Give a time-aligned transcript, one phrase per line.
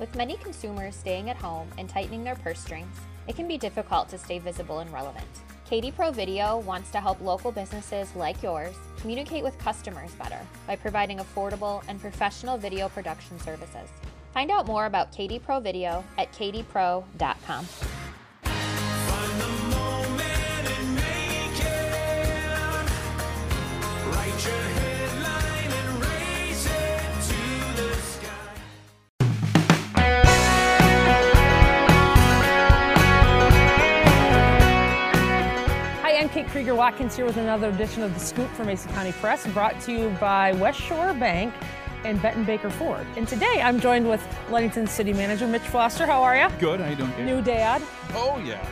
[0.00, 2.96] With many consumers staying at home and tightening their purse strings,
[3.28, 5.26] it can be difficult to stay visible and relevant.
[5.70, 10.76] KD Pro Video wants to help local businesses like yours communicate with customers better by
[10.76, 13.88] providing affordable and professional video production services.
[14.32, 17.66] Find out more about KD Pro Video at kdpro.com.
[37.04, 40.08] Watkins here with another edition of The Scoop from Mason County Press, brought to you
[40.18, 41.52] by West Shore Bank
[42.02, 43.06] and Benton Baker Ford.
[43.18, 46.06] And today I'm joined with Ludington City Manager Mitch Foster.
[46.06, 46.48] How are you?
[46.58, 46.80] Good.
[46.80, 47.12] How you doing?
[47.12, 47.26] Kate?
[47.26, 47.82] New dad,
[48.14, 48.66] Oh yeah.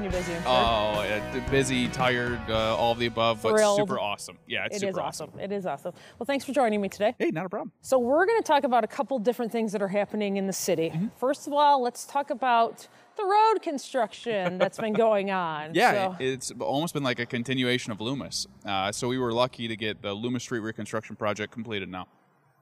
[0.00, 0.32] Keeping you busy.
[0.46, 3.78] Oh, uh, busy, tired, uh, all of the above, but Thrilled.
[3.78, 4.38] super awesome.
[4.46, 5.30] Yeah, it's it super is awesome.
[5.40, 5.92] It is awesome.
[6.18, 7.14] Well, thanks for joining me today.
[7.18, 7.72] Hey, not a problem.
[7.80, 10.52] So we're going to talk about a couple different things that are happening in the
[10.52, 10.90] city.
[10.90, 11.08] Mm-hmm.
[11.18, 15.74] First of all, let's talk about the road construction that's been going on.
[15.80, 18.46] Yeah, So- it's almost been like a continuation of Loomis.
[18.64, 22.06] Uh, so we were lucky to get the Loomis Street reconstruction project completed now.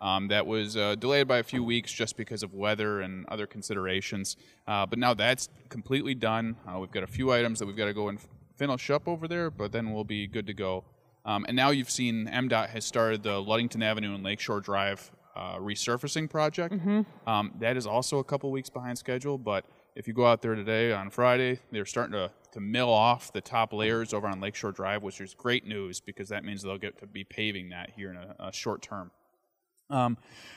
[0.00, 3.46] Um, that was uh, delayed by a few weeks just because of weather and other
[3.46, 4.36] considerations.
[4.66, 6.56] Uh, but now that's completely done.
[6.68, 8.18] Uh, we've got a few items that we've got to go and
[8.56, 10.84] finish up over there, but then we'll be good to go.
[11.24, 15.56] Um, and now you've seen MDOT has started the Ludington Avenue and Lakeshore Drive uh,
[15.56, 16.74] resurfacing project.
[17.26, 20.54] Um, that is also a couple weeks behind schedule, but if you go out there
[20.54, 24.72] today on Friday, they're starting to, to mill off the top layers over on Lakeshore
[24.72, 28.10] Drive, which is great news because that means they'll get to be paving that here
[28.10, 29.10] in a, a short term.
[29.88, 30.16] Um,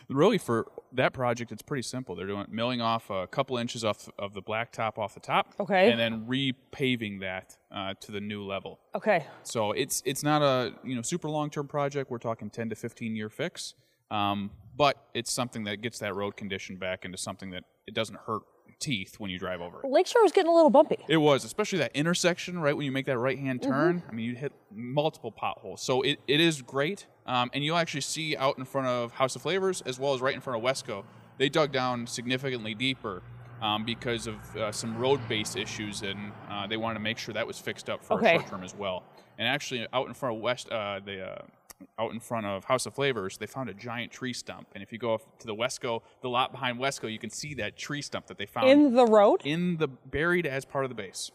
[0.09, 2.15] really, for that project, it's pretty simple.
[2.15, 5.91] They're doing milling off a couple inches off of the blacktop off the top, Okay.
[5.91, 8.79] and then repaving that uh, to the new level.
[8.95, 9.25] okay.
[9.43, 12.09] So it's it's not a you know super long term project.
[12.09, 13.75] We're talking 10 to 15 year fix,
[14.09, 18.17] um, but it's something that gets that road condition back into something that it doesn't
[18.25, 18.41] hurt
[18.79, 19.87] teeth when you drive over it.
[19.87, 20.97] Lakeshore was getting a little bumpy.
[21.07, 23.71] It was, especially that intersection, right when you make that right hand Mm-hmm.
[23.71, 24.03] turn.
[24.09, 25.81] I mean, you hit multiple potholes.
[25.81, 27.05] So it, it is great.
[27.25, 30.21] Um, and you'll actually see out in front of House of Flavors as well as
[30.21, 31.03] right in front of Wesco,
[31.37, 33.21] they dug down significantly deeper
[33.61, 36.01] um, because of uh, some road based issues.
[36.01, 38.35] And uh, they wanted to make sure that was fixed up for Okay.
[38.35, 39.03] a short term as well.
[39.37, 41.41] And actually, out in front of West, uh, the.
[41.97, 44.67] Out in front of House of Flavors, they found a giant tree stump.
[44.73, 47.77] And if you go to the Wesco, the lot behind Wesco, you can see that
[47.77, 49.41] tree stump that they found In the road?
[49.45, 51.31] in the buried as part of the base.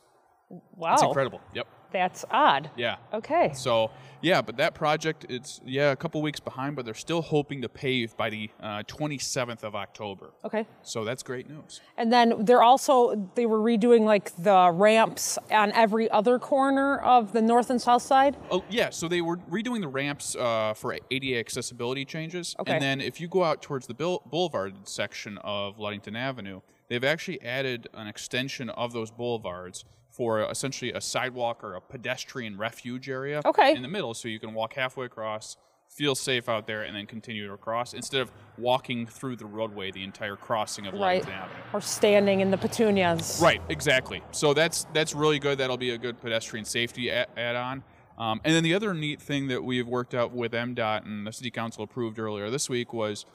[0.77, 0.95] Wow.
[0.95, 1.41] It's incredible.
[1.55, 1.67] Yep.
[1.93, 2.71] That's odd.
[2.77, 2.97] Yeah.
[3.13, 3.53] Okay.
[3.55, 3.91] So
[4.21, 7.69] yeah, but that project it's yeah a couple weeks behind, but they're still hoping to
[7.69, 10.31] pave by the uh, 27th of October.
[10.45, 10.67] Okay.
[10.83, 11.81] So that's great news.
[11.97, 17.33] And then they're also they were redoing like the ramps on every other corner of
[17.33, 18.37] the north and south side.
[18.51, 22.73] Oh yeah, so they were redoing the ramps uh, for ADA accessibility changes, Okay.
[22.73, 27.41] and then if you go out towards the Boulevard section of Ludington Avenue, they've actually
[27.43, 33.41] added an extension of those boulevards for essentially a sidewalk or a pedestrian refuge area
[33.45, 33.75] Okay.
[33.75, 35.57] in the middle, so you can walk halfway across,
[35.89, 39.91] feel safe out there, and then continue to cross instead of walking through the roadway
[39.91, 41.21] the entire crossing of Right.
[41.25, 41.63] Ludington Avenue.
[41.73, 43.41] Or standing in the petunias.
[43.43, 44.23] Right, exactly.
[44.31, 45.59] So that's that's really good.
[45.59, 47.83] That'll be a good pedestrian safety a- add-on.
[48.17, 51.33] Um, and then the other neat thing that we've worked out with MDOT and the
[51.33, 53.27] City Council approved earlier this week was,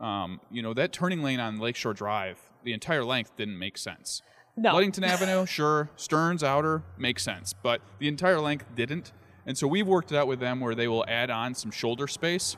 [0.00, 4.22] um, you know, that turning lane on Lakeshore Drive, the entire length didn't make sense.
[4.56, 4.72] No.
[4.74, 5.90] Ludington Avenue, sure.
[5.96, 9.12] Stearns Outer makes sense, but the entire length didn't.
[9.46, 12.06] And so we've worked it out with them where they will add on some shoulder
[12.08, 12.56] space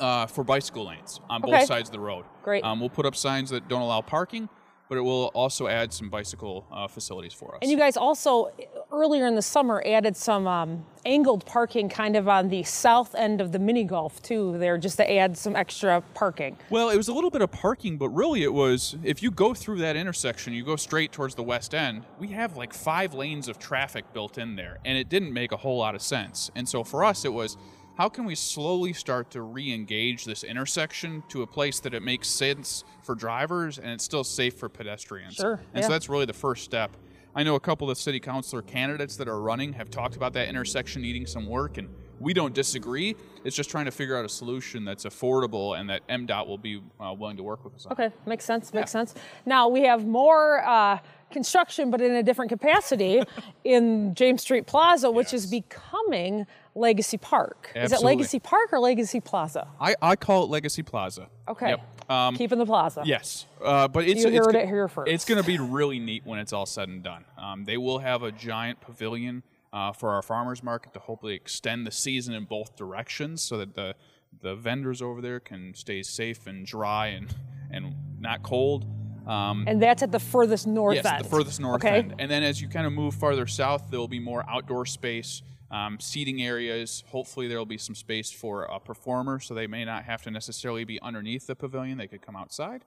[0.00, 1.52] uh, for bicycle lanes on Okay.
[1.58, 2.24] both sides of the road.
[2.42, 2.64] Great.
[2.64, 4.48] Um, we'll put up signs that don't allow parking,
[4.88, 7.58] but it will also add some bicycle uh, facilities for us.
[7.62, 8.50] And you guys also
[8.92, 13.40] earlier in the summer added some um, angled parking kind of on the south end
[13.40, 16.56] of the mini golf too there just to add some extra parking.
[16.70, 19.54] well, it was a little bit of parking, but really it was if you go
[19.54, 23.48] through that intersection, you go straight towards the west end, we have like five lanes
[23.48, 26.50] of traffic built in there, and it didn't make a whole lot of sense.
[26.54, 27.56] And so for us, it was
[27.96, 32.02] how can we slowly start to re engage this intersection to a place that it
[32.02, 35.34] makes sense for drivers and it's still safe for pedestrians?
[35.34, 35.82] Sure, And yeah.
[35.82, 36.96] so that's really the first step.
[37.34, 40.48] I know a couple of city councilor candidates that are running have talked about that
[40.48, 41.88] intersection needing some work, and
[42.20, 43.14] we don't disagree.
[43.44, 46.82] It's just trying to figure out a solution that's affordable and that MDOT will be
[46.98, 47.92] uh, willing to work with us on.
[47.92, 49.14] Okay, makes sense, makes sense.
[49.46, 50.98] Now we have more uh,
[51.30, 53.22] construction, but in a different capacity
[53.64, 57.72] in James Street Plaza, which is becoming Legacy Park.
[57.74, 59.68] Is it Legacy Park or Legacy Plaza?
[59.80, 61.28] I, I call it Legacy Plaza.
[61.48, 61.70] Okay.
[61.70, 61.97] Yep.
[62.08, 63.02] Um, Keeping the plaza.
[63.04, 65.10] Yes, uh, but it's You it's heard go- it here first.
[65.10, 67.24] It's going to be really neat when it's all said and done.
[67.36, 71.86] Um, they will have a giant pavilion uh, for our farmers market to hopefully extend
[71.86, 73.94] the season in both directions, so that the
[74.40, 77.34] the vendors over there can stay safe and dry and
[77.70, 78.86] and not cold.
[79.26, 81.24] Um, And that's at the furthest north yes, end.
[81.24, 81.98] the furthest north okay?
[81.98, 82.14] end.
[82.18, 85.42] And then as you kind of move farther south, there will be more outdoor space,
[85.70, 87.04] um, seating areas.
[87.08, 90.30] Hopefully, there will be some space for a performer, so they may not have to
[90.30, 91.98] necessarily be underneath the pavilion.
[91.98, 92.84] They could come outside.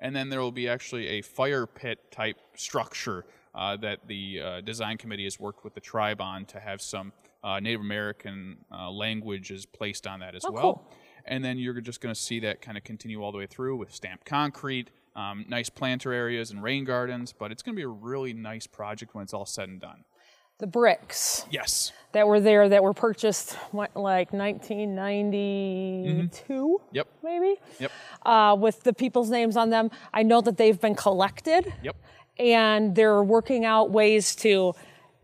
[0.00, 4.60] And then there will be actually a fire pit type structure uh, that the uh,
[4.62, 7.12] design committee has worked with the tribe on to have some
[7.44, 10.62] uh, Native American uh, languages placed on that as Oh, well.
[10.62, 10.92] cool.
[11.26, 13.76] And then you're just going to see that kind of continue all the way through
[13.76, 17.32] with stamped concrete, um, nice planter areas and rain gardens.
[17.32, 20.04] But it's going to be a really nice project when it's all said and done.
[20.58, 21.90] The bricks Yes.
[22.12, 27.08] that were there that were purchased what, like 1992, Yep.
[27.22, 27.90] maybe, Yep.
[28.24, 29.90] uh, with the people's names on them.
[30.12, 31.72] I know that they've been collected.
[31.82, 31.96] Yep.
[32.36, 34.72] and they're working out ways to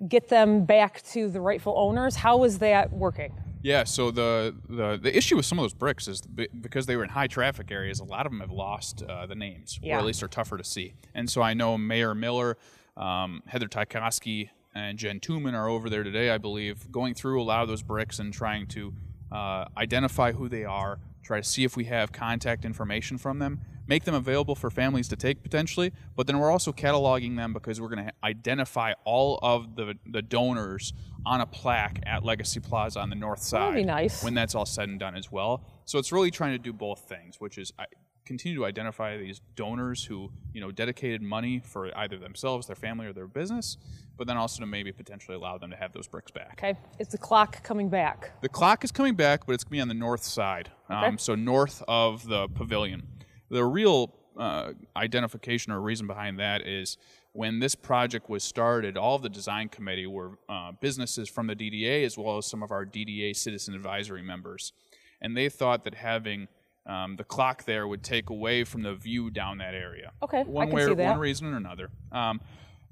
[0.07, 2.15] get them back to the rightful owners.
[2.15, 3.33] How is that working?
[3.63, 3.83] Yeah.
[3.83, 7.09] So the, the the issue with some of those bricks is because they were in
[7.11, 10.23] high traffic areas, a lot of them have lost uh, the names, or at least
[10.23, 10.95] are tougher to see.
[11.13, 12.57] And so I know Mayor Miller,
[12.97, 17.45] um, Heather Tykowski, and Jen Tuman are over there today, I believe, going through a
[17.45, 18.95] lot of those bricks and trying to
[19.33, 23.61] uh, identify who they are, try to see if we have contact information from them,
[23.87, 25.93] make them available for families to take potentially.
[26.17, 30.23] But then we're also cataloging them because we're going to identify all of the the
[30.23, 30.93] donors
[31.27, 33.73] on a plaque at Legacy Plaza on the north side.
[33.73, 34.25] That'd be nice.
[34.25, 35.65] When that's all said and done as well.
[35.85, 37.87] So it's really trying to do both things, which is I
[38.25, 43.07] continue to identify these donors who you know dedicated money for either themselves, their family,
[43.07, 43.77] or their business,
[44.17, 46.59] but then also to maybe potentially allow them to have those bricks back.
[46.63, 48.33] Okay, is the clock coming back?
[48.43, 51.07] The clock is coming back, but it's going to be on the north side, Okay.
[51.07, 53.03] um, so north of the pavilion.
[53.51, 56.97] The real uh, identification or reason behind that is
[57.33, 61.55] when this project was started, all of the design committee were uh, businesses from the
[61.55, 64.73] DDA as well as some of our DDA citizen advisory members,
[65.21, 66.49] and they thought that having
[66.91, 70.13] um, the clock there would take away from the view down that area.
[70.23, 71.11] Okay, I one can way, see or- that.
[71.11, 71.91] one reason or another.
[72.13, 72.41] Um,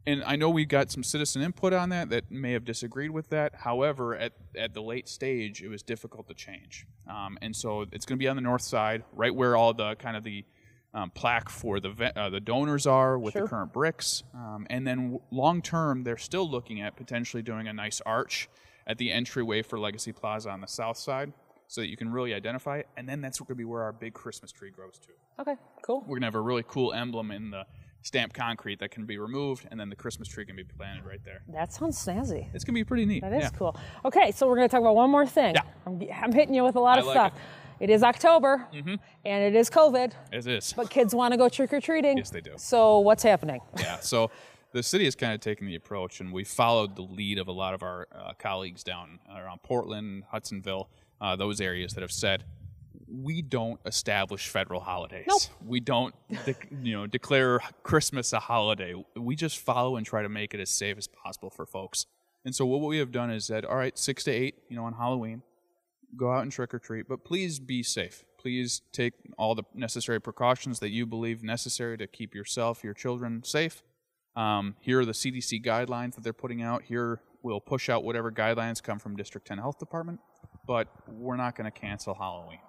[0.06, 3.28] and I know we got some citizen input on that that may have disagreed with
[3.30, 3.54] that.
[3.54, 6.86] However, at, at the late stage, it was difficult to change.
[7.06, 9.96] Um, and so it's going to be on the north side, right where all the
[9.96, 10.44] kind of the
[10.94, 13.42] um, plaque for the ve- uh, the donors are with Sure.
[13.42, 14.22] the current bricks.
[14.32, 18.48] Um, and then long term, they're still looking at potentially doing a nice arch
[18.86, 21.34] at the entryway for Legacy Plaza on the south side,
[21.68, 22.88] so that you can really identify it.
[22.96, 25.08] And then that's going to be where our big Christmas tree grows to
[25.40, 26.02] Okay, cool.
[26.08, 27.64] we're gonna have a really cool emblem in the
[28.02, 31.22] stamped concrete that can be removed, and then the Christmas tree can be planted right
[31.24, 31.42] there.
[31.48, 32.48] That sounds snazzy.
[32.52, 33.20] It's gonna be pretty neat.
[33.20, 33.50] That is yeah.
[33.50, 33.76] cool.
[34.04, 35.54] Okay, so we're going to talk about one more thing.
[35.54, 35.62] Yeah.
[35.86, 37.32] I'm, I'm hitting you with a lot I of like stuff.
[37.78, 40.72] It is October, and it is COVID, It is.
[40.72, 42.18] but kids want to go trick or treating.
[42.18, 42.54] Yes, they do.
[42.56, 43.60] So what's happening?
[43.78, 44.00] yeah.
[44.00, 44.32] So
[44.72, 47.52] the city has kind of taken the approach, and we followed the lead of a
[47.52, 50.88] lot of our uh, colleagues down around Portland, Hudsonville,
[51.20, 52.44] uh, those areas that have said.
[53.10, 55.24] We don't establish federal holidays.
[55.28, 55.40] Nope.
[55.64, 58.94] We don't, de- you know, declare Christmas a holiday.
[59.16, 62.04] We just follow and try to make it as safe as possible for folks.
[62.44, 64.84] And so what we have done is said, all right, six to eight, you know,
[64.84, 65.42] on Halloween,
[66.16, 68.24] go out and trick or treat, but please be safe.
[68.38, 73.42] Please take all the necessary precautions that you believe necessary to keep yourself, your children
[73.42, 73.82] safe.
[74.36, 76.82] Um, here are the CDC guidelines that they're putting out.
[76.84, 80.20] Here we'll push out whatever guidelines come from District 10 Health Department,
[80.68, 82.60] but we're not going to cancel Halloween.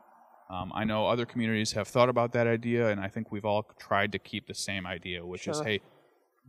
[0.50, 3.64] Um, I know other communities have thought about that idea, and I think we've all
[3.78, 5.82] tried to keep the same idea, which is hey,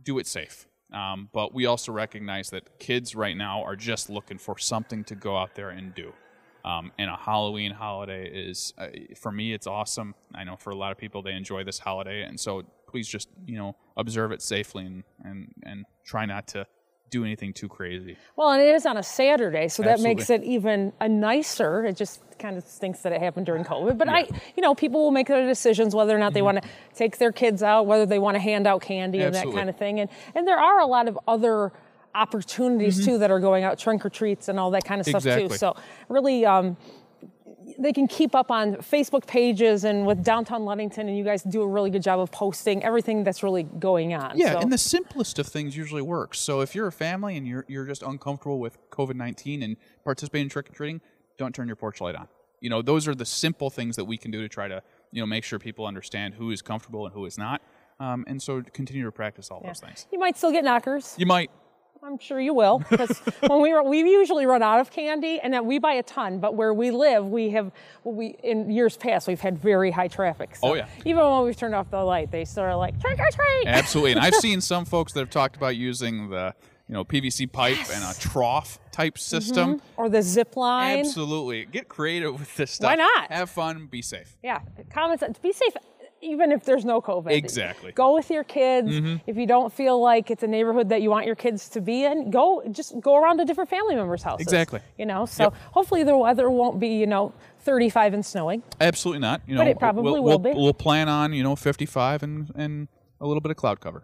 [0.01, 0.65] do it safe.
[0.91, 5.15] Um, but we also recognize that kids right now are just looking for something to
[5.15, 6.13] go out there and do.
[6.65, 10.15] Um, and a Halloween holiday is, uh, for me, it's awesome.
[10.33, 12.23] I know for a lot of people, they enjoy this holiday.
[12.23, 16.65] And so please just, you know, observe it safely and, and, and try not to
[17.11, 18.17] do anything too crazy.
[18.35, 21.85] Well, and it is on a Saturday, so that makes it even a nicer.
[21.85, 23.97] It just kind of stinks that it happened during COVID.
[23.97, 26.69] But I, you know, people will make their decisions whether or not they want to
[26.95, 29.57] take their kids out, whether they want to hand out candy and that Mm-hmm.
[29.57, 29.99] Kind of thing.
[29.99, 31.71] And and there are a lot of other
[32.15, 35.23] opportunities too that are going out, trunk or treats and all that kind of stuff
[35.23, 35.29] too.
[35.29, 35.53] Mm-hmm.
[35.55, 35.75] So
[36.09, 36.45] really.
[36.45, 36.77] Um,
[37.81, 41.61] they can keep up on Facebook pages and with downtown Ludington, and you guys do
[41.61, 44.37] a really good job of posting everything that's really going on.
[44.37, 44.59] Yeah, so.
[44.59, 46.39] and the simplest of things usually works.
[46.39, 50.45] So if you're a family and you're you're just uncomfortable with COVID nineteen and participating
[50.45, 51.01] in trick or treating,
[51.37, 52.27] don't turn your porch light on.
[52.59, 55.21] You know, those are the simple things that we can do to try to you
[55.21, 57.61] know make sure people understand who is comfortable and who is not.
[57.99, 60.07] Um, and so continue to practice all those things.
[60.11, 61.13] you might still get knockers.
[61.17, 61.51] You might.
[62.03, 65.65] I'm sure you will, because when we we usually run out of candy, and then
[65.65, 66.39] we buy a ton.
[66.39, 67.71] But where we live, we have
[68.03, 70.55] we in years past we've had very high traffic.
[70.55, 70.87] So Oh, yeah.
[71.05, 73.67] Even when we've turned off the light, they still are like trick or treat.
[73.67, 74.13] Absolutely.
[74.13, 76.55] And I've seen some folks that have talked about using the
[76.87, 79.19] you know PVC pipe and a trough type mm-hmm.
[79.19, 79.81] system.
[79.95, 80.99] Or the zip line.
[80.99, 81.65] Absolutely.
[81.65, 82.89] Get creative with this stuff.
[82.89, 83.31] Why not?
[83.31, 83.85] Have fun.
[83.85, 84.35] Be safe.
[84.41, 85.37] Yeah, common sense.
[85.37, 85.75] Be safe
[86.21, 87.31] even if there's no COVID.
[87.31, 87.91] Exactly.
[87.91, 88.89] Go with your kids.
[88.89, 89.15] Mm-hmm.
[89.27, 92.03] If you don't feel like it's a neighborhood that you want your kids to be
[92.05, 94.45] in, go just go around to different family members' houses.
[94.45, 94.79] Exactly.
[94.97, 95.53] You know, so Yep.
[95.71, 98.63] hopefully the weather won't be, you know, 35 and snowing.
[98.79, 99.41] Absolutely not.
[99.45, 100.51] You know, But it probably we'll, will we'll, be.
[100.53, 102.87] We'll plan on you know 55 and and
[103.19, 104.03] a little bit of cloud cover.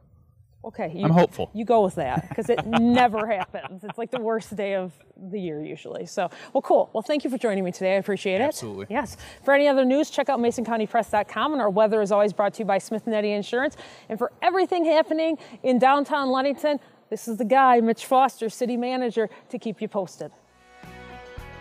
[0.68, 0.92] Okay.
[0.94, 1.50] You, I'm hopeful.
[1.54, 3.86] You go with that because it never happens.
[3.86, 4.92] It's like the worst day of
[5.32, 6.06] the year usually.
[6.06, 6.90] So, well, cool.
[6.92, 7.94] Well, thank you for joining me today.
[7.94, 8.46] I appreciate it.
[8.46, 8.88] Absolutely.
[8.90, 9.16] Yes.
[9.44, 11.54] For any other news, check out MasonCountyPress.com.
[11.54, 13.78] And our weather is always brought to you by Smith and Eddy Insurance.
[14.10, 19.30] And for everything happening in downtown Ludington, this is the guy, Mitch Foster, City Manager,
[19.50, 20.32] to keep you posted.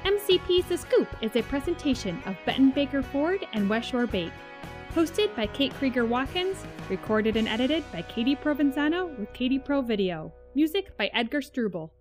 [0.05, 4.33] MCP's The Scoop is a presentation of Benton Baker Ford and West Shore Bank.
[4.97, 10.33] Hosted by Kate Krieger Watkins, recorded and edited by Katie Provenzano with KD Pro Video.
[10.55, 11.93] Music by Edgar Struble.